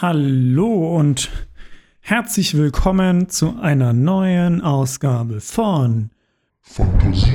[0.00, 1.28] Hallo und
[1.98, 6.10] herzlich willkommen zu einer neuen Ausgabe von
[6.60, 7.34] Fantasie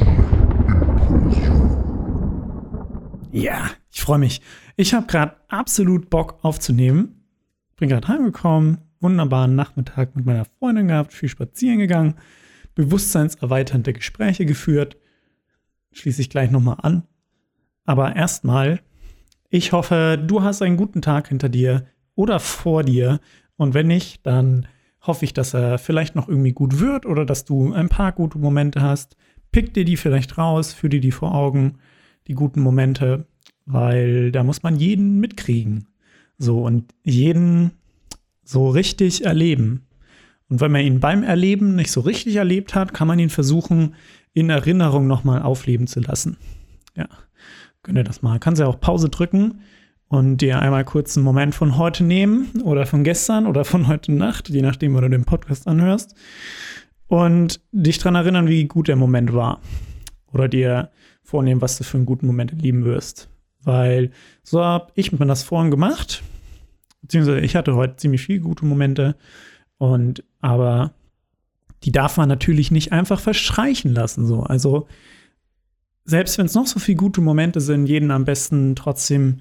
[0.69, 1.59] Impulsion.
[3.33, 4.41] Ja, ich freue mich.
[4.77, 7.25] Ich habe gerade absolut Bock aufzunehmen.
[7.75, 12.13] Bin gerade heimgekommen, wunderbaren Nachmittag mit meiner Freundin gehabt, viel spazieren gegangen,
[12.75, 14.95] bewusstseinserweiternde Gespräche geführt.
[15.91, 17.03] Schließe ich gleich nochmal an.
[17.83, 18.79] Aber erstmal,
[19.49, 23.19] ich hoffe, du hast einen guten Tag hinter dir oder vor dir.
[23.55, 24.67] Und wenn nicht, dann
[25.01, 28.37] hoffe ich, dass er vielleicht noch irgendwie gut wird oder dass du ein paar gute
[28.37, 29.17] Momente hast.
[29.51, 31.79] Pick dir die vielleicht raus, führ dir die vor Augen,
[32.27, 33.27] die guten Momente,
[33.65, 35.87] weil da muss man jeden mitkriegen.
[36.37, 37.71] So und jeden
[38.43, 39.85] so richtig erleben.
[40.49, 43.95] Und wenn man ihn beim Erleben nicht so richtig erlebt hat, kann man ihn versuchen,
[44.33, 46.37] in Erinnerung nochmal aufleben zu lassen.
[46.95, 47.07] Ja,
[47.81, 48.39] könnt ihr das mal.
[48.39, 49.61] Kannst ja auch Pause drücken
[50.13, 54.11] und dir einmal kurz einen Moment von heute nehmen oder von gestern oder von heute
[54.11, 56.13] Nacht, je nachdem, wo du den Podcast anhörst,
[57.07, 59.59] und dich daran erinnern, wie gut der Moment war.
[60.31, 60.91] Oder dir
[61.23, 63.27] vornehmen, was du für einen guten Moment erleben wirst.
[63.63, 64.11] Weil
[64.43, 66.21] so habe ich mir das vorhin gemacht.
[67.01, 69.15] Beziehungsweise ich hatte heute ziemlich viele gute Momente.
[69.79, 70.93] Und aber
[71.85, 74.27] die darf man natürlich nicht einfach verstreichen lassen.
[74.27, 74.41] So.
[74.41, 74.85] Also
[76.05, 79.39] selbst wenn es noch so viele gute Momente sind, jeden am besten trotzdem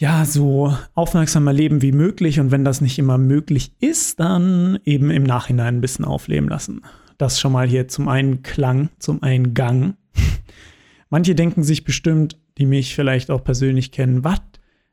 [0.00, 5.10] ja, so aufmerksam erleben wie möglich und wenn das nicht immer möglich ist, dann eben
[5.10, 6.80] im Nachhinein ein bisschen aufleben lassen.
[7.18, 9.96] Das schon mal hier zum Einklang, zum Eingang.
[11.10, 14.40] Manche denken sich bestimmt, die mich vielleicht auch persönlich kennen, was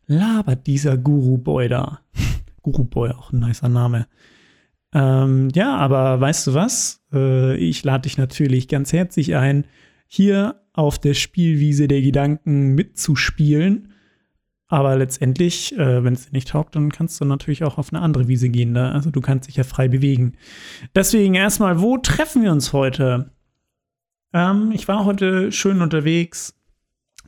[0.08, 2.02] labert dieser Guru-Boy da?
[2.64, 4.08] Guru-Boy, auch ein nicer Name.
[4.94, 7.02] Ähm, ja, aber weißt du was?
[7.14, 9.68] Äh, ich lade dich natürlich ganz herzlich ein,
[10.06, 13.94] hier auf der Spielwiese der Gedanken mitzuspielen
[14.68, 18.02] aber letztendlich, äh, wenn es dir nicht taugt, dann kannst du natürlich auch auf eine
[18.02, 18.74] andere Wiese gehen.
[18.74, 18.92] Ne?
[18.92, 20.34] Also du kannst dich ja frei bewegen.
[20.94, 23.32] Deswegen erstmal, wo treffen wir uns heute?
[24.34, 26.54] Ähm, ich war heute schön unterwegs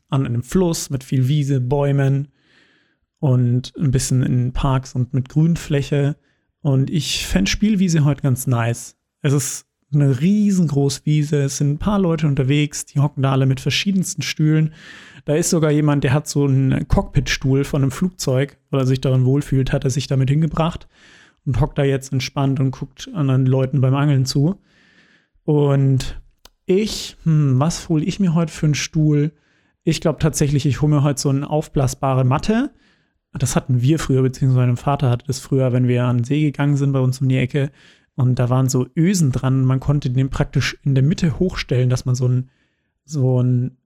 [0.09, 2.29] an einem Fluss mit viel Wiese, Bäumen
[3.19, 6.17] und ein bisschen in Parks und mit Grünfläche.
[6.61, 8.97] Und ich fände Spielwiese heute ganz nice.
[9.22, 13.45] Es ist eine riesengroße Wiese, es sind ein paar Leute unterwegs, die hocken da alle
[13.45, 14.73] mit verschiedensten Stühlen.
[15.29, 19.00] Da ist sogar jemand, der hat so einen Cockpitstuhl von einem Flugzeug, weil er sich
[19.00, 20.88] darin wohlfühlt, hat er sich damit hingebracht
[21.45, 24.59] und hockt da jetzt entspannt und guckt anderen Leuten beim Angeln zu.
[25.44, 26.19] Und
[26.66, 29.31] ich, hm, was hole ich mir heute für einen Stuhl?
[29.84, 32.72] Ich glaube tatsächlich, ich hole mir heute so eine aufblasbare Matte.
[33.31, 36.41] Das hatten wir früher, beziehungsweise mein Vater hatte das früher, wenn wir an den See
[36.41, 37.69] gegangen sind bei uns um die Ecke.
[38.16, 39.63] Und da waren so Ösen dran.
[39.63, 42.50] Man konnte den praktisch in der Mitte hochstellen, dass man so ein,
[43.06, 43.78] so ein,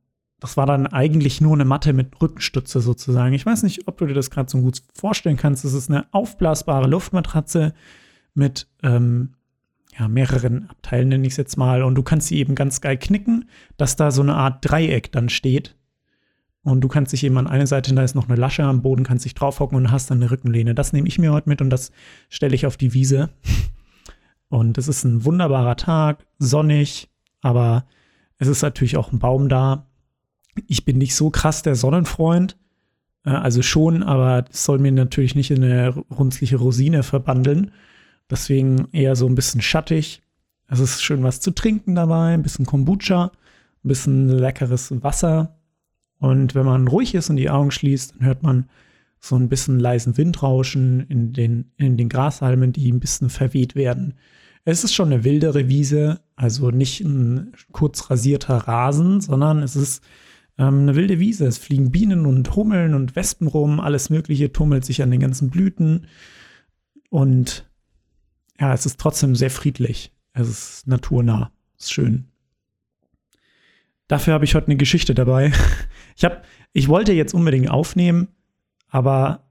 [0.44, 3.34] das war dann eigentlich nur eine Matte mit Rückenstütze sozusagen.
[3.34, 5.64] Ich weiß nicht, ob du dir das gerade so gut vorstellen kannst.
[5.64, 7.74] Das ist eine aufblasbare Luftmatratze
[8.34, 9.36] mit ähm,
[9.98, 11.82] ja, mehreren Abteilen, nenne ich es jetzt mal.
[11.82, 13.46] Und du kannst sie eben ganz geil knicken,
[13.78, 15.78] dass da so eine Art Dreieck dann steht.
[16.64, 19.06] Und du kannst dich eben an eine Seite, da ist noch eine Lasche am Boden,
[19.06, 20.76] kannst dich draufhocken und hast dann eine Rückenlehne.
[20.76, 21.94] Das nehme ich mir heute mit und das
[22.28, 23.30] stelle ich auf die Wiese.
[24.50, 27.10] Und es ist ein wunderbarer Tag, sonnig,
[27.42, 27.86] aber
[28.40, 29.88] es ist natürlich auch ein Baum da.
[30.68, 32.58] Ich bin nicht so krass der Sonnenfreund,
[33.26, 37.72] äh, also schon, aber es soll mir natürlich nicht in eine runzliche Rosine verbandeln.
[38.30, 40.22] Deswegen eher so ein bisschen schattig.
[40.68, 43.32] Es ist schön was zu trinken dabei, ein bisschen Kombucha,
[43.84, 45.58] ein bisschen leckeres Wasser.
[46.20, 48.70] Und wenn man ruhig ist und die Augen schließt, dann hört man
[49.20, 54.16] so ein bisschen leisen Windrauschen in den, in den Grashalmen, die ein bisschen verweht werden.
[54.66, 60.04] Es ist schon eine wildere Wiese, also nicht ein kurz rasierter Rasen, sondern es ist
[60.58, 61.46] ähm, eine wilde Wiese.
[61.46, 65.50] Es fliegen Bienen und Hummeln und Wespen rum, alles Mögliche tummelt sich an den ganzen
[65.50, 66.08] Blüten.
[67.10, 67.70] Und
[68.60, 70.12] ja, es ist trotzdem sehr friedlich.
[70.34, 71.52] Es ist naturnah.
[71.78, 72.30] Es ist schön.
[74.08, 75.52] Dafür habe ich heute eine Geschichte dabei.
[76.16, 78.28] Ich, hab, ich wollte jetzt unbedingt aufnehmen,
[78.88, 79.43] aber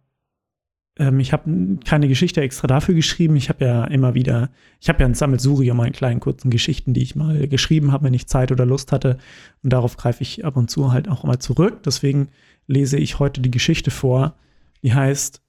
[0.99, 3.37] ähm, ich habe keine Geschichte extra dafür geschrieben.
[3.37, 4.51] Ich habe ja immer wieder,
[4.81, 8.15] ich habe ja ein Sammelsurium an kleinen kurzen Geschichten, die ich mal geschrieben habe, wenn
[8.15, 9.19] ich Zeit oder Lust hatte.
[9.63, 11.83] Und darauf greife ich ab und zu halt auch mal zurück.
[11.85, 12.29] Deswegen
[12.67, 14.37] lese ich heute die Geschichte vor,
[14.83, 15.41] die heißt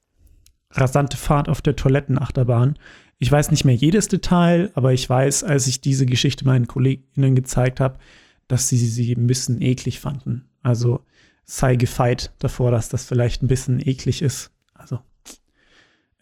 [0.72, 2.78] Rasante Fahrt auf der Toilettenachterbahn.
[3.20, 7.36] Ich weiß nicht mehr jedes Detail, aber ich weiß, als ich diese Geschichte meinen Kolleginnen
[7.36, 8.00] gezeigt habe,
[8.48, 10.46] dass sie sie ein bisschen eklig fanden.
[10.62, 11.02] Also
[11.46, 14.52] sei gefeit davor, dass das vielleicht ein bisschen eklig ist.
[14.74, 15.00] Also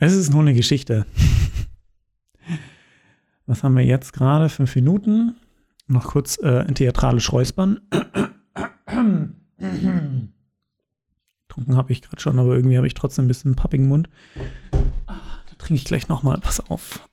[0.02, 1.06] es ist nur eine Geschichte.
[3.46, 4.50] Was haben wir jetzt gerade?
[4.50, 5.36] Fünf Minuten.
[5.88, 7.82] Noch kurz äh, ein theatralisch räuspern.
[11.48, 14.10] Trunken habe ich gerade schon, aber irgendwie habe ich trotzdem ein bisschen pappigen Mund.
[15.06, 15.20] Ah,
[15.50, 16.40] da trinke ich gleich nochmal.
[16.40, 17.08] Pass auf.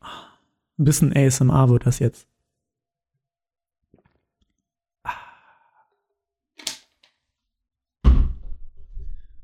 [0.78, 2.27] Ein bisschen ASMR wird das jetzt.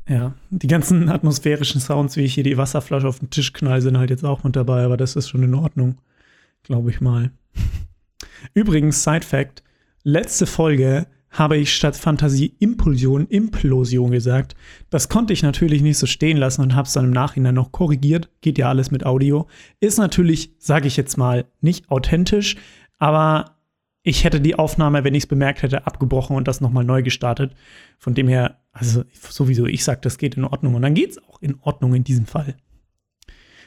[0.09, 3.99] Ja, die ganzen atmosphärischen Sounds, wie ich hier die Wasserflasche auf den Tisch knall, sind
[3.99, 5.99] halt jetzt auch mit dabei, aber das ist schon in Ordnung,
[6.63, 7.31] glaube ich mal.
[8.55, 9.63] Übrigens, Side Fact:
[10.03, 14.55] Letzte Folge habe ich statt Fantasie Impulsion, Implosion gesagt.
[14.89, 17.73] Das konnte ich natürlich nicht so stehen lassen und habe es dann im Nachhinein noch
[17.73, 18.29] korrigiert.
[18.41, 19.49] Geht ja alles mit Audio.
[19.81, 22.57] Ist natürlich, sage ich jetzt mal, nicht authentisch,
[22.99, 23.57] aber
[24.05, 27.53] ich hätte die Aufnahme, wenn ich es bemerkt hätte, abgebrochen und das nochmal neu gestartet.
[27.99, 31.19] Von dem her, also sowieso, ich sage, das geht in Ordnung und dann geht es
[31.19, 32.57] auch in Ordnung in diesem Fall.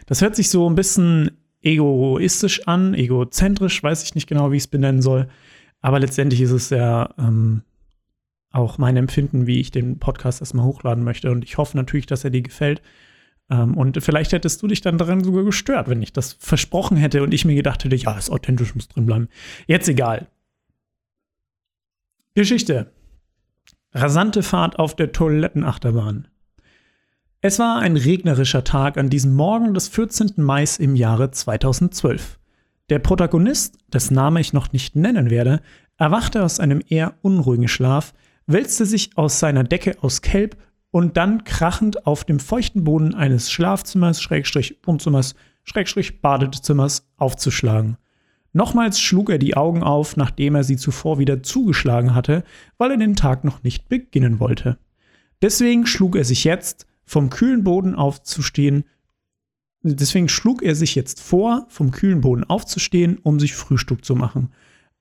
[0.06, 1.32] Das hört sich so ein bisschen
[1.62, 5.28] egoistisch an, egozentrisch, weiß ich nicht genau, wie ich es benennen soll.
[5.82, 7.64] Aber letztendlich ist es ja ähm,
[8.52, 11.32] auch mein Empfinden, wie ich den Podcast erstmal hochladen möchte.
[11.32, 12.82] Und ich hoffe natürlich, dass er dir gefällt.
[13.50, 17.24] Ähm, und vielleicht hättest du dich dann daran sogar gestört, wenn ich das versprochen hätte
[17.24, 19.30] und ich mir gedacht hätte, ja, ist authentisch, muss drin bleiben.
[19.68, 20.28] Jetzt egal.
[22.36, 22.92] Geschichte.
[24.00, 26.28] Rasante Fahrt auf der Toilettenachterbahn.
[27.42, 30.34] Es war ein regnerischer Tag an diesem Morgen des 14.
[30.38, 32.38] Mai im Jahre 2012.
[32.90, 35.62] Der Protagonist, dessen Name ich noch nicht nennen werde,
[35.98, 38.14] erwachte aus einem eher unruhigen Schlaf,
[38.46, 40.58] wälzte sich aus seiner Decke aus Kelb
[40.92, 45.34] und dann krachend auf dem feuchten Boden eines Schlafzimmers, Schrägstrich Wohnzimmers,
[45.64, 47.98] Schrägstrich Badezimmers aufzuschlagen.
[48.58, 52.44] Nochmals schlug er die Augen auf, nachdem er sie zuvor wieder zugeschlagen hatte,
[52.80, 54.80] weil er den Tag noch nicht beginnen wollte.
[55.44, 58.86] Deswegen schlug er sich jetzt, vom kühlen Boden aufzustehen,
[59.84, 64.50] deswegen schlug er sich jetzt vor, vom kühlen Boden aufzustehen, um sich Frühstück zu machen.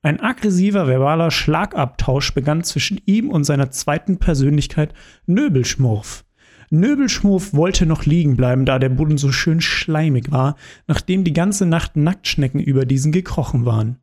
[0.02, 4.92] Ein aggressiver verbaler Schlagabtausch begann zwischen ihm und seiner zweiten Persönlichkeit
[5.24, 6.25] Nöbelschmurf.
[6.70, 11.66] Nöbelschmurf wollte noch liegen bleiben, da der Boden so schön schleimig war, nachdem die ganze
[11.66, 13.98] Nacht Nacktschnecken über diesen gekrochen waren.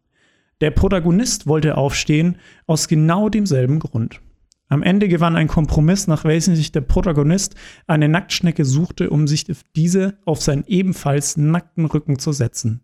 [0.61, 2.37] Der Protagonist wollte aufstehen,
[2.67, 4.21] aus genau demselben Grund.
[4.69, 7.55] Am Ende gewann ein Kompromiss, nach welchem sich der Protagonist
[7.85, 9.45] eine Nacktschnecke suchte, um sich
[9.75, 12.81] diese auf seinen ebenfalls nackten Rücken zu setzen.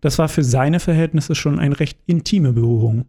[0.00, 3.06] Das war für seine Verhältnisse schon eine recht intime Berührung.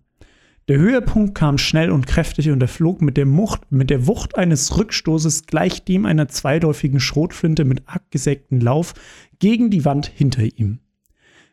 [0.68, 4.38] Der Höhepunkt kam schnell und kräftig und er flog mit der, Mucht, mit der Wucht
[4.38, 8.94] eines Rückstoßes gleich dem einer zweiläufigen Schrotflinte mit abgesägten Lauf
[9.40, 10.80] gegen die Wand hinter ihm.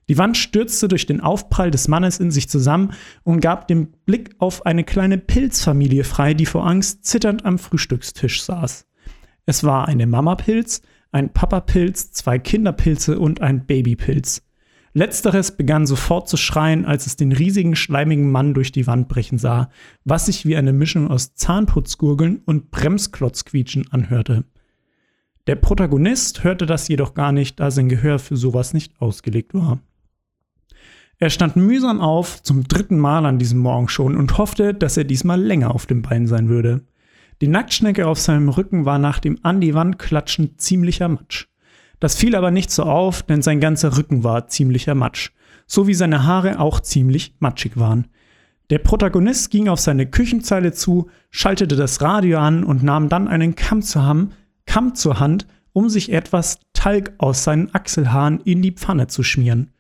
[0.09, 4.35] Die Wand stürzte durch den Aufprall des Mannes in sich zusammen und gab den Blick
[4.39, 8.87] auf eine kleine Pilzfamilie frei, die vor Angst zitternd am Frühstückstisch saß.
[9.47, 10.83] Es war eine Mamapilz,
[11.13, 14.43] ein Papapilz, zwei Kinderpilze und ein Babypilz.
[14.97, 19.39] Letzteres begann sofort zu schreien, als es den riesigen, schleimigen Mann durch die Wand brechen
[19.39, 19.69] sah,
[20.05, 24.45] was sich wie eine Mischung aus Zahnputzgurgeln und Bremsklotzquietschen anhörte.
[25.49, 29.81] Der Protagonist hörte das jedoch gar nicht, da sein Gehör für sowas nicht ausgelegt war.
[31.19, 35.05] Er stand mühsam auf, zum dritten Mal an diesem Morgen schon, und hoffte, dass er
[35.05, 36.87] diesmal länger auf dem Bein sein würde.
[37.41, 41.49] Die Nacktschnecke auf seinem Rücken war nach dem an die Wand klatschen ziemlicher Matsch.
[42.01, 45.31] Das fiel aber nicht so auf, denn sein ganzer Rücken war ziemlicher Matsch,
[45.67, 48.09] so wie seine Haare auch ziemlich matschig waren.
[48.71, 53.55] Der Protagonist ging auf seine Küchenzeile zu, schaltete das Radio an und nahm dann einen
[53.55, 54.33] Kamm zur, Ham,
[54.65, 59.74] Kamm zur Hand, um sich etwas Talg aus seinen Achselhaaren in die Pfanne zu schmieren.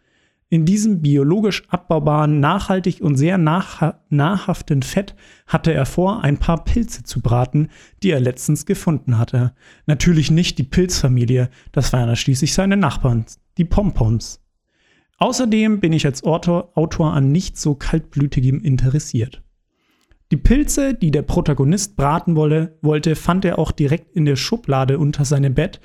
[0.51, 7.03] In diesem biologisch abbaubaren, nachhaltig und sehr nahrhaften Fett hatte er vor, ein paar Pilze
[7.03, 7.71] zu braten,
[8.03, 9.55] die er letztens gefunden hatte.
[9.87, 13.25] Natürlich nicht die Pilzfamilie, das waren ja schließlich seine Nachbarn,
[13.59, 14.41] die Pompoms.
[15.19, 19.43] Außerdem bin ich als Autor, Autor an nicht so kaltblütigem interessiert.
[20.31, 24.99] Die Pilze, die der Protagonist braten wolle, wollte, fand er auch direkt in der Schublade
[24.99, 25.81] unter seinem Bett,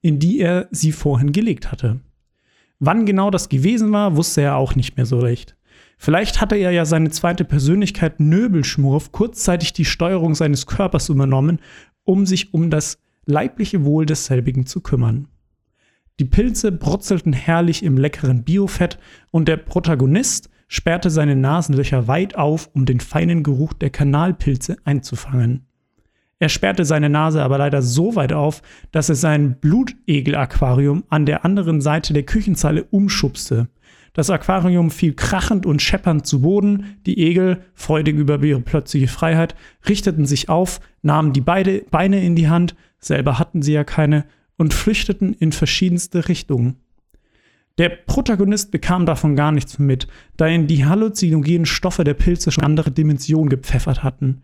[0.00, 2.00] in die er sie vorhin gelegt hatte.
[2.84, 5.54] Wann genau das gewesen war, wusste er auch nicht mehr so recht.
[5.98, 11.60] Vielleicht hatte er ja seine zweite Persönlichkeit Nöbelschmurf kurzzeitig die Steuerung seines Körpers übernommen,
[12.02, 15.28] um sich um das leibliche Wohl desselbigen zu kümmern.
[16.18, 18.98] Die Pilze brutzelten herrlich im leckeren Biofett
[19.30, 25.68] und der Protagonist sperrte seine Nasenlöcher weit auf, um den feinen Geruch der Kanalpilze einzufangen.
[26.42, 31.44] Er sperrte seine Nase aber leider so weit auf, dass er sein Blutegel-Aquarium an der
[31.44, 33.68] anderen Seite der Küchenzeile umschubste.
[34.12, 36.96] Das Aquarium fiel krachend und scheppernd zu Boden.
[37.06, 39.54] Die Egel, freudig über ihre plötzliche Freiheit,
[39.88, 44.24] richteten sich auf, nahmen die beide Beine in die Hand, selber hatten sie ja keine,
[44.56, 46.74] und flüchteten in verschiedenste Richtungen.
[47.78, 52.64] Der Protagonist bekam davon gar nichts mit, da ihn die halluzinogenen Stoffe der Pilze schon
[52.64, 54.42] andere Dimensionen gepfeffert hatten.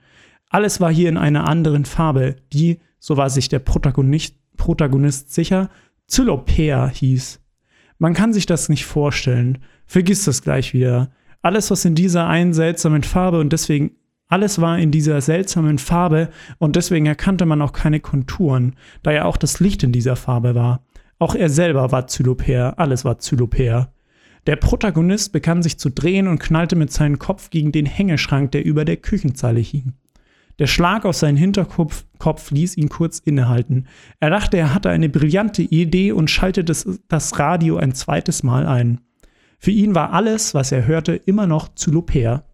[0.50, 5.68] Alles war hier in einer anderen Farbe, die, so war sich der Protagonist, Protagonist sicher,
[6.06, 7.40] Zylopea hieß.
[7.98, 9.58] Man kann sich das nicht vorstellen.
[9.86, 11.10] Vergiss das gleich wieder.
[11.42, 13.92] Alles, was in dieser einen seltsamen Farbe und deswegen
[14.28, 16.28] alles war in dieser seltsamen Farbe
[16.58, 20.54] und deswegen erkannte man auch keine Konturen, da ja auch das Licht in dieser Farbe
[20.54, 20.84] war.
[21.18, 23.92] Auch er selber war Zylopär, alles war Zylopär.
[24.46, 28.64] Der Protagonist begann sich zu drehen und knallte mit seinem Kopf gegen den Hängeschrank, der
[28.64, 29.94] über der Küchenzeile hing.
[30.58, 33.86] Der Schlag auf seinen Hinterkopf Kopf ließ ihn kurz innehalten.
[34.20, 36.74] Er dachte, er hatte eine brillante Idee und schaltete
[37.08, 39.00] das, Radio ein zweites Mal ein.
[39.58, 42.44] Für ihn war alles, was er hörte, immer noch Zylopär.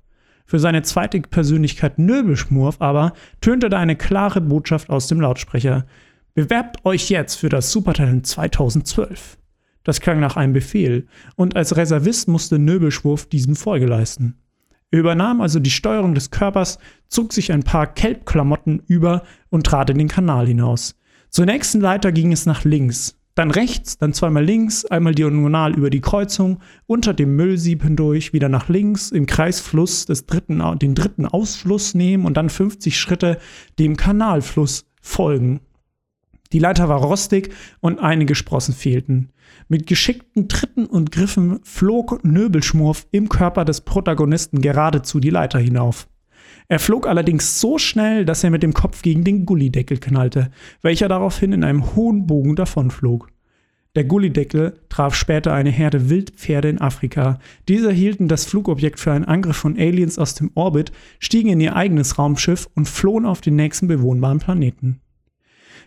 [0.46, 5.86] Für seine zweite Persönlichkeit Nöbelschmurf aber tönte da eine klare Botschaft aus dem Lautsprecher.
[6.34, 9.38] Bewerbt euch jetzt für das Supertalent 2012.
[9.82, 11.06] Das klang nach einem Befehl,
[11.36, 14.43] und als Reservist musste Nöbelschwurf diesem Folge leisten.
[14.94, 19.90] Er übernahm also die Steuerung des Körpers, zog sich ein paar Kelbklamotten über und trat
[19.90, 20.94] in den Kanal hinaus.
[21.30, 25.90] Zur nächsten Leiter ging es nach links, dann rechts, dann zweimal links, einmal diagonal über
[25.90, 31.26] die Kreuzung, unter dem Müllsieb hindurch, wieder nach links, im Kreisfluss des dritten, den dritten
[31.26, 33.38] Ausfluss nehmen und dann 50 Schritte
[33.80, 35.58] dem Kanalfluss folgen.
[36.54, 39.30] Die Leiter war rostig und einige Sprossen fehlten.
[39.66, 46.06] Mit geschickten Tritten und Griffen flog Nöbelschmurf im Körper des Protagonisten geradezu die Leiter hinauf.
[46.68, 51.08] Er flog allerdings so schnell, dass er mit dem Kopf gegen den Gullideckel knallte, welcher
[51.08, 53.32] daraufhin in einem hohen Bogen davonflog.
[53.96, 57.40] Der Gullideckel traf später eine Herde Wildpferde in Afrika.
[57.68, 61.74] Diese hielten das Flugobjekt für einen Angriff von Aliens aus dem Orbit, stiegen in ihr
[61.74, 65.00] eigenes Raumschiff und flohen auf den nächsten bewohnbaren Planeten.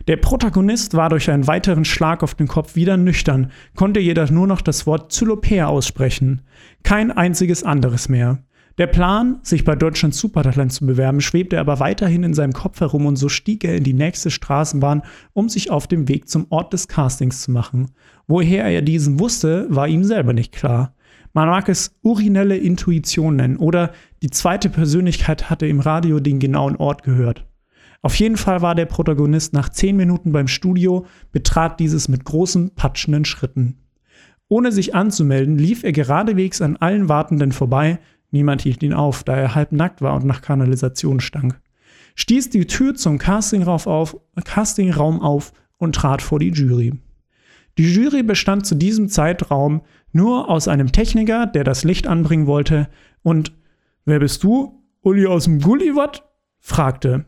[0.06, 4.46] Der Protagonist war durch einen weiteren Schlag auf den Kopf wieder nüchtern, konnte jedoch nur
[4.46, 6.42] noch das Wort Zylopär aussprechen.
[6.82, 8.42] Kein einziges anderes mehr.
[8.78, 13.06] Der Plan, sich bei Deutschland Supertalent zu bewerben, schwebte aber weiterhin in seinem Kopf herum
[13.06, 15.02] und so stieg er in die nächste Straßenbahn,
[15.32, 17.90] um sich auf dem Weg zum Ort des Castings zu machen.
[18.28, 20.94] Woher er diesen wusste, war ihm selber nicht klar.
[21.32, 23.90] Man mag es urinelle Intuition nennen oder
[24.22, 27.47] die zweite Persönlichkeit hatte im Radio den genauen Ort gehört.
[28.02, 32.70] Auf jeden Fall war der Protagonist nach zehn Minuten beim Studio, betrat dieses mit großen,
[32.74, 33.78] patschenden Schritten.
[34.48, 37.98] Ohne sich anzumelden, lief er geradewegs an allen Wartenden vorbei,
[38.30, 41.60] Niemand hielt ihn auf, da er halb nackt war und nach Kanalisation stank.
[42.14, 46.94] Stieß die Tür zum Castingraum auf, Castingraum auf und trat vor die Jury.
[47.78, 52.88] Die Jury bestand zu diesem Zeitraum nur aus einem Techniker, der das Licht anbringen wollte,
[53.22, 53.52] und
[54.04, 54.82] wer bist du?
[55.02, 56.24] Uli aus dem Gulliwatt?
[56.58, 57.24] fragte.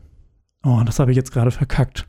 [0.63, 2.07] Oh, das habe ich jetzt gerade verkackt.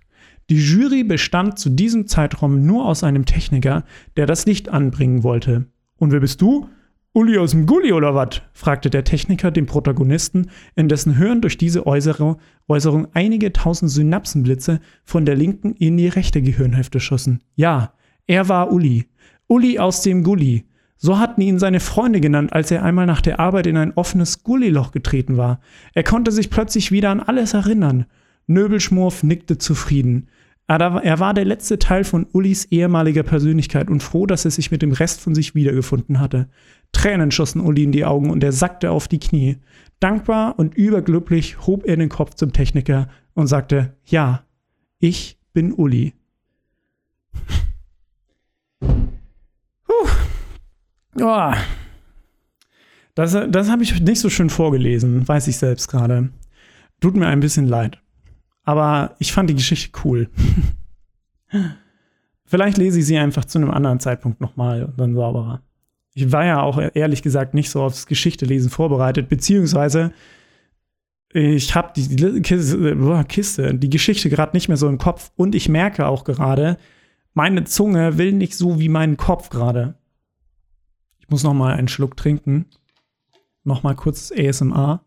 [0.51, 3.85] Die Jury bestand zu diesem Zeitraum nur aus einem Techniker,
[4.17, 5.67] der das Licht anbringen wollte.
[5.97, 6.69] Und wer bist du?
[7.15, 8.41] Uli aus dem Gulli oder was?
[8.55, 14.81] fragte der Techniker den Protagonisten, in dessen Hirn durch diese Äußerung, Äußerung einige tausend Synapsenblitze
[15.05, 17.43] von der linken in die rechte Gehirnhälfte schossen.
[17.55, 17.93] Ja,
[18.27, 19.07] er war Uli.
[19.47, 20.65] Uli aus dem Gulli.
[20.97, 24.43] So hatten ihn seine Freunde genannt, als er einmal nach der Arbeit in ein offenes
[24.43, 25.61] Gulliloch getreten war.
[25.93, 28.07] Er konnte sich plötzlich wieder an alles erinnern.
[28.47, 30.29] Nöbelschmurf nickte zufrieden.
[30.69, 34.81] Er war der letzte Teil von Ullis ehemaliger Persönlichkeit und froh, dass er sich mit
[34.81, 36.49] dem Rest von sich wiedergefunden hatte.
[36.93, 39.59] Tränen schossen Uli in die Augen und er sackte auf die Knie.
[40.01, 44.45] Dankbar und überglücklich hob er den Kopf zum Techniker und sagte, ja,
[44.99, 46.15] ich bin Uli.
[49.87, 50.09] Puh.
[51.21, 51.53] Oh.
[53.15, 56.31] Das, das habe ich nicht so schön vorgelesen, weiß ich selbst gerade.
[57.01, 58.02] Tut mir ein bisschen leid.
[58.65, 60.31] Aber ich fand die Geschichte cool.
[62.45, 65.63] Vielleicht lese ich sie einfach zu einem anderen Zeitpunkt nochmal und dann sauberer.
[66.15, 70.13] Ich war ja auch ehrlich gesagt nicht so aufs Geschichtelesen vorbereitet, beziehungsweise
[71.35, 76.07] ich habe die, Kiste, die Geschichte gerade nicht mehr so im Kopf und ich merke
[76.07, 76.77] auch gerade,
[77.33, 79.95] meine Zunge will nicht so wie mein Kopf gerade.
[81.21, 82.67] Ich muss noch mal einen Schluck trinken.
[83.65, 85.03] Noch mal kurz ASMR.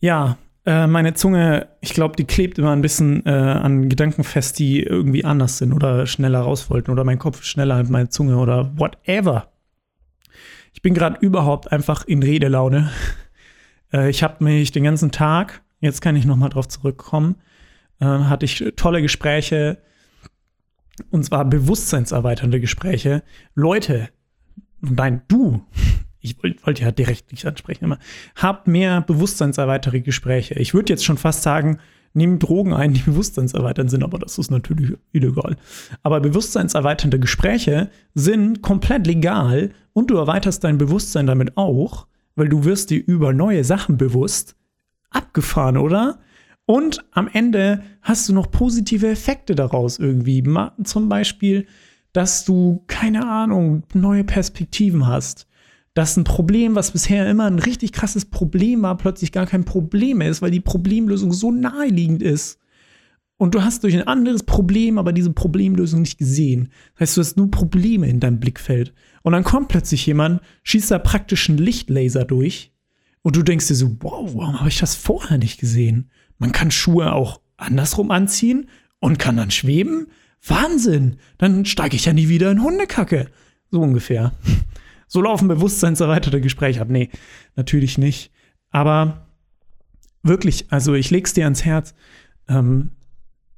[0.00, 4.58] Ja, äh, meine Zunge, ich glaube, die klebt immer ein bisschen äh, an Gedanken fest,
[4.58, 8.36] die irgendwie anders sind oder schneller raus wollten oder mein Kopf schneller als meine Zunge
[8.36, 9.50] oder whatever.
[10.74, 12.90] Ich bin gerade überhaupt einfach in Redelaune.
[13.90, 17.36] Äh, ich habe mich den ganzen Tag, jetzt kann ich noch mal drauf zurückkommen,
[18.00, 19.78] äh, hatte ich tolle Gespräche
[21.08, 23.22] und zwar bewusstseinserweiternde Gespräche.
[23.54, 24.10] Leute,
[24.82, 25.64] nein, du
[26.30, 27.98] ich wollte wollt ja direkt nicht ansprechen, immer,
[28.36, 30.54] habt mehr bewusstseinserweiterte Gespräche.
[30.54, 31.78] Ich würde jetzt schon fast sagen,
[32.14, 35.56] nehmen Drogen ein, die bewusstseinserweiternd sind, aber das ist natürlich illegal.
[36.02, 42.06] Aber bewusstseinserweiternde Gespräche sind komplett legal und du erweiterst dein Bewusstsein damit auch,
[42.36, 44.54] weil du wirst dir über neue Sachen bewusst.
[45.10, 46.18] Abgefahren, oder?
[46.66, 50.44] Und am Ende hast du noch positive Effekte daraus irgendwie.
[50.84, 51.66] Zum Beispiel,
[52.12, 55.47] dass du, keine Ahnung, neue Perspektiven hast
[55.98, 60.20] dass ein Problem, was bisher immer ein richtig krasses Problem war, plötzlich gar kein Problem
[60.20, 62.60] ist, weil die Problemlösung so naheliegend ist.
[63.36, 66.68] Und du hast durch ein anderes Problem aber diese Problemlösung nicht gesehen.
[66.92, 68.94] Das heißt, du hast nur Probleme in deinem Blickfeld.
[69.22, 72.70] Und dann kommt plötzlich jemand, schießt da praktisch einen Lichtlaser durch.
[73.22, 76.12] Und du denkst dir so, wow, warum habe ich das vorher nicht gesehen?
[76.38, 78.68] Man kann Schuhe auch andersrum anziehen
[79.00, 80.06] und kann dann schweben.
[80.46, 81.16] Wahnsinn!
[81.38, 83.26] Dann steige ich ja nie wieder in Hundekacke.
[83.72, 84.32] So ungefähr.
[85.08, 86.88] So laufen bewusstseinserweiterte Gespräche ab.
[86.90, 87.08] Nee,
[87.56, 88.30] natürlich nicht.
[88.70, 89.26] Aber
[90.22, 91.94] wirklich, also ich leg's dir ans Herz.
[92.48, 92.90] Ähm,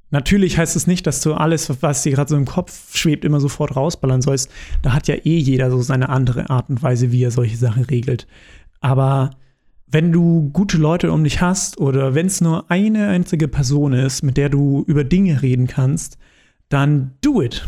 [0.09, 3.39] natürlich heißt es nicht, dass du alles, was dir gerade so im Kopf schwebt, immer
[3.39, 4.49] sofort rausballern sollst.
[4.81, 7.83] Da hat ja eh jeder so seine andere Art und Weise, wie er solche Sachen
[7.83, 8.27] regelt.
[8.79, 9.31] Aber
[9.87, 14.23] wenn du gute Leute um dich hast oder wenn es nur eine einzige Person ist,
[14.23, 16.17] mit der du über Dinge reden kannst,
[16.69, 17.65] dann do it.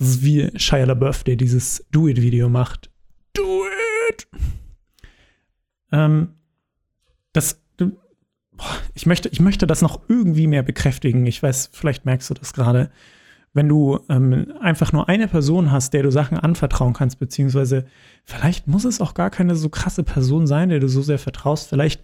[0.00, 2.90] Das ist wie Shia LaBeouf, der dieses Do-It-Video macht.
[3.34, 3.66] Do
[4.08, 4.26] it!
[5.92, 6.36] Ähm,
[7.34, 7.60] das,
[8.94, 11.26] ich möchte, ich möchte das noch irgendwie mehr bekräftigen.
[11.26, 12.90] Ich weiß, vielleicht merkst du das gerade.
[13.52, 17.84] Wenn du ähm, einfach nur eine Person hast, der du Sachen anvertrauen kannst, beziehungsweise
[18.24, 21.68] vielleicht muss es auch gar keine so krasse Person sein, der du so sehr vertraust.
[21.68, 22.02] Vielleicht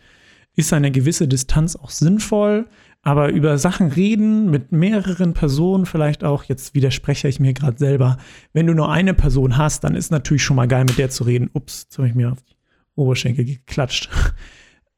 [0.55, 2.67] ist eine gewisse Distanz auch sinnvoll,
[3.07, 8.17] aber über Sachen reden mit mehreren Personen, vielleicht auch, jetzt widerspreche ich mir gerade selber,
[8.53, 11.23] wenn du nur eine Person hast, dann ist natürlich schon mal geil, mit der zu
[11.23, 11.49] reden.
[11.53, 12.57] Ups, jetzt habe ich mir auf die
[12.97, 14.11] Oberschenkel geklatscht.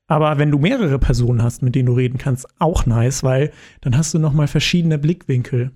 [0.07, 3.95] Aber wenn du mehrere Personen hast, mit denen du reden kannst, auch nice, weil dann
[3.95, 5.73] hast du noch mal verschiedene Blickwinkel.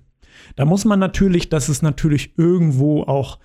[0.55, 3.37] Da muss man natürlich, das ist natürlich irgendwo auch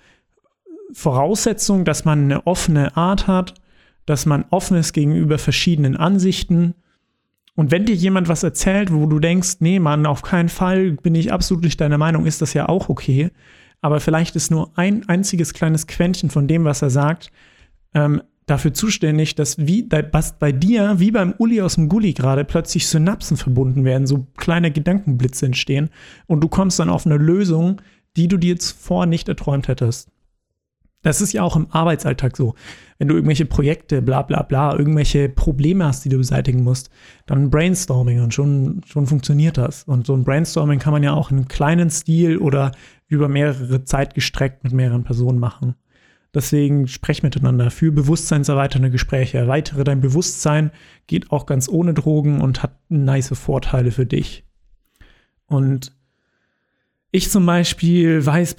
[0.93, 3.53] Voraussetzung, dass man eine offene Art hat,
[4.07, 6.73] dass man offen ist gegenüber verschiedenen Ansichten
[7.59, 11.13] und wenn dir jemand was erzählt, wo du denkst, nee, Mann, auf keinen Fall bin
[11.13, 13.31] ich absolut nicht deiner Meinung, ist das ja auch okay.
[13.81, 17.31] Aber vielleicht ist nur ein einziges kleines Quäntchen von dem, was er sagt,
[17.93, 22.45] ähm, dafür zuständig, dass wie was bei dir, wie beim Uli aus dem Gully gerade,
[22.45, 25.89] plötzlich Synapsen verbunden werden, so kleine Gedankenblitze entstehen
[26.27, 27.81] und du kommst dann auf eine Lösung,
[28.15, 30.07] die du dir zuvor nicht erträumt hättest.
[31.01, 32.55] Das ist ja auch im Arbeitsalltag so.
[32.97, 36.89] Wenn du irgendwelche Projekte, bla bla bla, irgendwelche Probleme hast, die du beseitigen musst,
[37.25, 39.83] dann Brainstorming und schon, schon funktioniert das.
[39.83, 42.73] Und so ein Brainstorming kann man ja auch in einem kleinen Stil oder
[43.07, 45.75] über mehrere Zeit gestreckt mit mehreren Personen machen.
[46.33, 49.39] Deswegen sprech miteinander für bewusstseinserweiternde Gespräche.
[49.39, 50.71] Erweitere dein Bewusstsein,
[51.07, 54.43] geht auch ganz ohne Drogen und hat nice Vorteile für dich.
[55.47, 55.91] Und
[57.11, 58.57] ich zum Beispiel weiß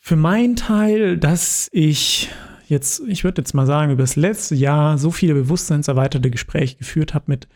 [0.00, 2.30] für meinen Teil, dass ich
[2.66, 7.14] jetzt, ich würde jetzt mal sagen, über das letzte Jahr so viele bewusstseinserweiterte Gespräche geführt
[7.14, 7.48] habe mit,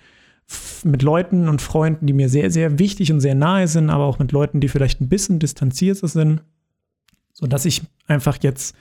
[0.84, 4.18] mit Leuten und Freunden, die mir sehr, sehr wichtig und sehr nahe sind, aber auch
[4.18, 6.42] mit Leuten, die vielleicht ein bisschen distanzierter sind,
[7.32, 8.76] sodass ich einfach jetzt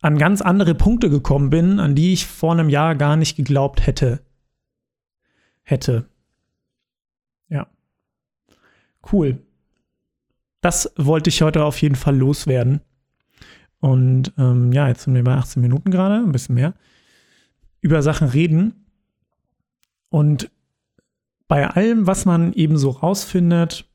[0.00, 3.86] an ganz andere Punkte gekommen bin, an die ich vor einem Jahr gar nicht geglaubt
[3.86, 4.20] hätte.
[5.62, 6.06] Hätte.
[7.48, 7.68] Ja.
[9.12, 9.38] Cool.
[10.60, 12.80] Das wollte ich heute auf jeden Fall loswerden.
[13.82, 16.72] Und ähm, ja, jetzt sind wir bei 18 Minuten gerade, ein bisschen mehr,
[17.80, 18.86] über Sachen reden.
[20.08, 20.52] Und
[21.48, 23.90] bei allem, was man eben so rausfindet,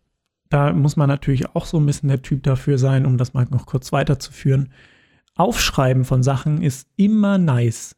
[0.50, 3.48] da muss man natürlich auch so ein bisschen der Typ dafür sein, um das mal
[3.50, 4.74] noch kurz weiterzuführen.
[5.36, 7.96] Aufschreiben von Sachen ist immer nice.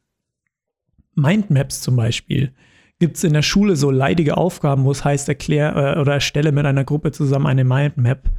[1.15, 2.53] Mindmaps zum Beispiel.
[2.99, 6.51] Gibt es in der Schule so leidige Aufgaben, wo es heißt, erklär äh, oder erstelle
[6.51, 8.29] mit einer Gruppe zusammen eine Mindmap.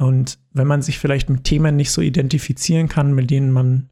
[0.00, 3.90] Und wenn man sich vielleicht mit Themen nicht so identifizieren kann, mit denen man,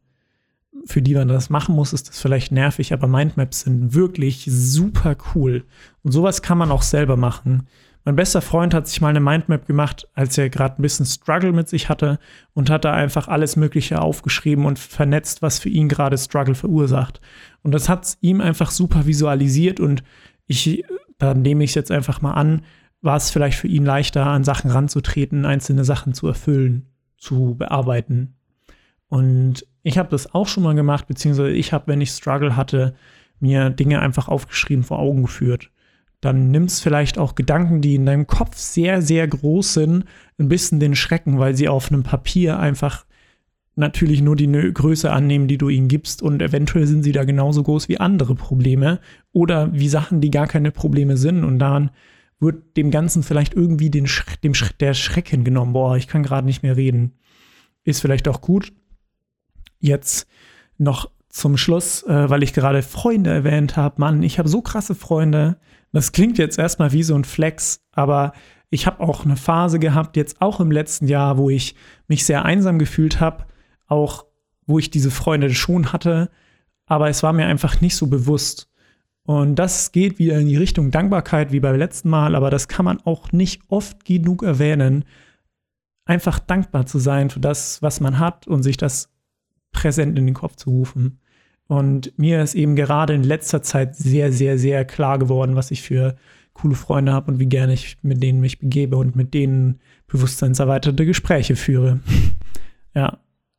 [0.86, 5.16] für die man das machen muss, ist das vielleicht nervig, aber Mindmaps sind wirklich super
[5.34, 5.64] cool.
[6.02, 7.66] Und sowas kann man auch selber machen.
[8.06, 11.52] Mein bester Freund hat sich mal eine Mindmap gemacht, als er gerade ein bisschen Struggle
[11.52, 12.18] mit sich hatte
[12.54, 17.20] und hat da einfach alles Mögliche aufgeschrieben und vernetzt, was für ihn gerade Struggle verursacht.
[17.62, 20.02] Und das hat ihm einfach super visualisiert und
[20.46, 20.86] ich,
[21.18, 22.62] da nehme ich es jetzt einfach mal an,
[23.00, 28.34] war es vielleicht für ihn leichter, an Sachen ranzutreten, einzelne Sachen zu erfüllen, zu bearbeiten.
[29.08, 32.94] Und ich habe das auch schon mal gemacht, beziehungsweise ich habe, wenn ich Struggle hatte,
[33.40, 35.70] mir Dinge einfach aufgeschrieben vor Augen geführt.
[36.20, 40.04] Dann nimmst vielleicht auch Gedanken, die in deinem Kopf sehr, sehr groß sind,
[40.38, 43.06] ein bisschen den Schrecken, weil sie auf einem Papier einfach
[43.76, 47.62] natürlich nur die Größe annehmen, die du ihnen gibst und eventuell sind sie da genauso
[47.62, 48.98] groß wie andere Probleme
[49.32, 51.90] oder wie Sachen, die gar keine Probleme sind und daran
[52.40, 55.72] wird dem Ganzen vielleicht irgendwie den Sch dem Sch der Schrecken genommen.
[55.72, 57.18] Boah, ich kann gerade nicht mehr reden.
[57.84, 58.72] Ist vielleicht auch gut.
[59.80, 60.26] Jetzt
[60.76, 64.00] noch zum Schluss, äh, weil ich gerade Freunde erwähnt habe.
[64.00, 65.58] Mann, ich habe so krasse Freunde.
[65.92, 68.32] Das klingt jetzt erstmal wie so ein Flex, aber
[68.70, 71.74] ich habe auch eine Phase gehabt, jetzt auch im letzten Jahr, wo ich
[72.06, 73.46] mich sehr einsam gefühlt habe
[73.88, 74.26] auch,
[74.66, 76.30] wo ich diese Freunde schon hatte,
[76.86, 78.68] aber es war mir einfach nicht so bewusst.
[79.28, 82.86] Und das geht wieder in die Richtung Dankbarkeit wie beim letzten Mal, aber das kann
[82.86, 85.04] man auch nicht oft genug erwähnen.
[86.06, 89.12] Einfach dankbar zu sein für das, was man hat und sich das
[89.70, 91.20] präsent in den Kopf zu rufen.
[91.66, 95.82] Und mir ist eben gerade in letzter Zeit sehr, sehr, sehr klar geworden, was ich
[95.82, 96.16] für
[96.54, 101.04] coole Freunde habe und wie gerne ich mit denen mich begebe und mit denen bewusstseinserweiterte
[101.04, 102.00] Gespräche führe.
[102.94, 103.18] ja,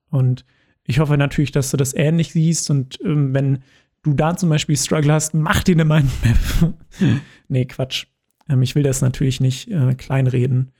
[0.09, 0.45] und
[0.83, 3.59] ich hoffe natürlich, dass du das ähnlich siehst und ähm, wenn
[4.03, 6.73] du da zum Beispiel Struggle hast, mach dir eine Mindmap.
[7.47, 8.05] nee, Quatsch.
[8.49, 10.71] Ähm, ich will das natürlich nicht äh, kleinreden.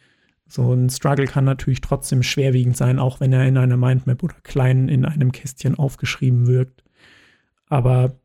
[0.48, 4.36] So ein Struggle kann natürlich trotzdem schwerwiegend sein, auch wenn er in einer Mindmap oder
[4.44, 6.84] klein in einem Kästchen aufgeschrieben wirkt.
[7.68, 8.16] Aber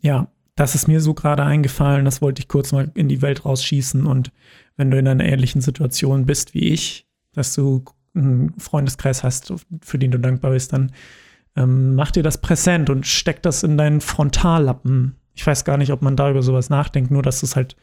[0.00, 0.26] ja,
[0.56, 4.04] das ist mir so gerade eingefallen, das wollte ich kurz mal in die Welt rausschießen.
[4.04, 4.32] Und
[4.76, 9.98] wenn du in einer ähnlichen Situation bist wie ich, dass du einen Freundeskreis hast, für
[9.98, 10.92] den du dankbar bist, dann
[11.56, 15.16] ähm, mach dir das präsent und steck das in deinen Frontallappen.
[15.34, 17.76] Ich weiß gar nicht, ob man da über sowas nachdenkt, nur dass du es halt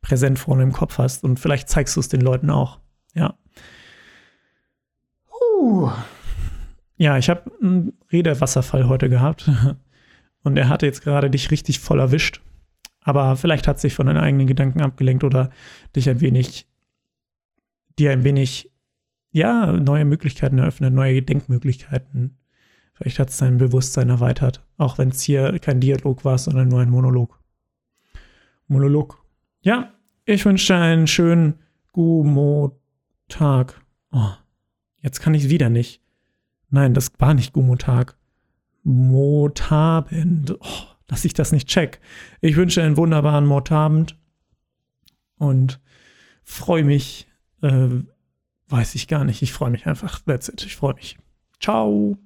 [0.00, 2.80] präsent vorne im Kopf hast und vielleicht zeigst du es den Leuten auch.
[3.14, 3.34] Ja.
[5.60, 5.90] Uh.
[6.96, 9.50] Ja, ich habe einen Redewasserfall heute gehabt
[10.42, 12.40] und er hatte jetzt gerade dich richtig voll erwischt.
[13.04, 15.50] Aber vielleicht hat sich von deinen eigenen Gedanken abgelenkt oder
[15.96, 16.68] dich ein wenig,
[17.98, 18.70] dir ein wenig
[19.32, 22.36] ja, neue Möglichkeiten eröffnet, neue Denkmöglichkeiten.
[22.94, 26.80] Vielleicht hat es dein Bewusstsein erweitert, auch wenn es hier kein Dialog war, sondern nur
[26.80, 27.40] ein Monolog.
[28.68, 29.24] Monolog.
[29.62, 29.92] Ja,
[30.24, 31.54] ich wünsche dir einen schönen
[31.92, 33.80] Gumo-Tag.
[34.12, 34.32] Oh,
[35.00, 36.00] jetzt kann ich es wieder nicht.
[36.70, 38.16] Nein, das war nicht Gumo-Tag.
[38.82, 40.56] Motabend.
[40.60, 42.00] Oh, dass ich das nicht check.
[42.40, 44.18] Ich wünsche einen wunderbaren Motabend
[45.38, 45.80] und
[46.42, 47.28] freue mich,
[47.62, 47.88] äh,
[48.72, 49.42] Weiß ich gar nicht.
[49.42, 50.20] Ich freue mich einfach.
[50.20, 50.64] That's it.
[50.64, 51.18] Ich freue mich.
[51.60, 52.16] Ciao.